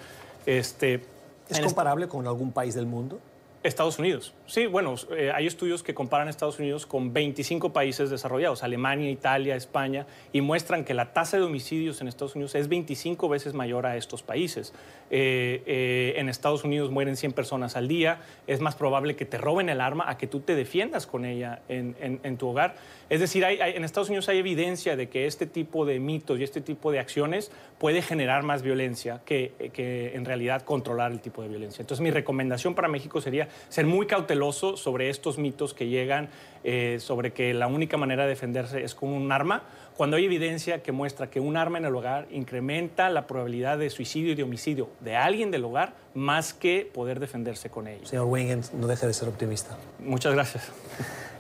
Este, 0.46 1.06
¿Es 1.48 1.62
comparable 1.62 2.10
con 2.10 2.28
algún 2.28 2.52
país 2.52 2.76
del 2.76 2.88
mundo? 2.88 3.20
Estados 3.64 4.00
Unidos. 4.00 4.34
Sí, 4.48 4.66
bueno, 4.66 4.96
eh, 5.16 5.32
hay 5.34 5.46
estudios 5.46 5.84
que 5.84 5.94
comparan 5.94 6.28
Estados 6.28 6.58
Unidos 6.58 6.88
con 6.88 7.14
25 7.14 7.72
países 7.72 8.10
desarrollados, 8.10 8.64
Alemania, 8.64 9.12
Italia, 9.12 9.56
España, 9.56 10.08
y 10.34 10.42
muestran 10.42 10.84
que 10.84 10.96
la 10.96 11.14
tasa 11.14 11.38
de 11.38 11.44
homicidios 11.44 12.02
en 12.02 12.08
Estados 12.08 12.34
Unidos 12.34 12.56
es 12.56 12.68
25 12.68 13.30
veces 13.30 13.54
mayor 13.54 13.86
a 13.86 13.98
estos 13.98 14.24
países. 14.24 14.74
Eh, 15.12 15.62
eh, 15.68 16.14
en 16.18 16.28
Estados 16.28 16.64
Unidos 16.64 16.90
mueren 16.90 17.16
100 17.16 17.34
personas 17.34 17.76
al 17.76 17.88
día, 17.88 18.22
es 18.48 18.62
más 18.62 18.76
probable 18.76 19.16
que 19.16 19.26
te 19.26 19.38
roben 19.38 19.70
el 19.70 19.80
arma 19.80 20.10
a 20.10 20.18
que 20.18 20.26
tú 20.26 20.40
te 20.40 20.56
defiendas 20.56 21.06
con 21.06 21.26
ella 21.26 21.62
en, 21.70 22.38
tu 22.38 22.48
hogar. 22.48 22.76
Es 23.10 23.20
decir, 23.20 23.44
en 23.44 23.84
Estados 23.84 24.10
Unidos 24.10 24.28
hay 24.30 24.40
evidencia 24.40 24.96
de 24.96 25.10
que 25.10 25.28
este 25.28 25.46
tipo 25.46 25.86
de 25.86 26.00
mitos 26.00 26.40
y 26.40 26.44
este 26.44 26.62
tipo 26.62 26.92
de 26.92 27.00
acciones 27.00 27.52
puede 27.78 28.02
generar 28.02 28.44
más 28.44 28.62
violencia 28.64 29.22
que, 29.26 29.52
que 29.74 30.16
en 30.16 30.26
realidad 30.26 30.64
controlar 30.64 31.12
el 31.12 31.20
tipo 31.20 31.44
de 31.44 31.50
violencia. 31.50 31.82
Entonces 31.82 32.02
mi 32.02 32.10
recomendación 32.10 32.74
para 32.74 32.88
México 32.88 33.22
sería 33.22 33.50
ser 33.70 33.86
muy 33.86 34.08
cauteloso 34.08 34.78
sobre 34.78 35.10
estos 35.10 35.38
mitos 35.38 35.74
que 35.74 35.88
llegan 35.88 36.30
eh, 36.64 36.98
sobre 37.00 37.34
que 37.34 37.56
la 37.56 37.66
única 37.66 37.98
manera 37.98 38.24
de 38.24 38.30
defenderse 38.30 38.84
es 38.84 38.94
con 38.94 39.10
un 39.10 39.32
arma, 39.32 39.64
cuando 39.98 40.18
hay 40.18 40.26
evidencia 40.26 40.84
que 40.84 40.92
muestra 40.92 41.28
que 41.28 41.40
un 41.40 41.58
arma 41.58 41.80
en 41.80 41.86
el 41.86 41.96
hogar 41.96 42.28
incrementa 42.30 43.10
la 43.10 43.26
probabilidad 43.26 43.80
de 43.80 43.90
suicidio 43.90 44.34
y 44.34 44.36
de 44.36 44.44
homicidio 44.44 44.90
de 45.00 45.16
alguien 45.16 45.50
del 45.50 45.66
hogar 45.66 45.96
más 46.14 46.54
que 46.54 46.90
poder 46.94 47.20
defenderse 47.20 47.70
con 47.72 47.88
ello. 47.88 48.06
Señor 48.06 48.26
Wingens, 48.26 48.74
no 48.74 48.86
deje 48.86 49.08
de 49.08 49.14
ser 49.14 49.28
optimista. 49.28 49.76
Muchas 50.00 50.34
gracias. 50.34 50.70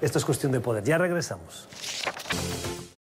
Esto 0.01 0.18
es 0.18 0.25
cuestión 0.25 0.51
de 0.51 0.60
poder. 0.60 0.84
Ya 0.84 0.98
regresamos. 0.98 1.68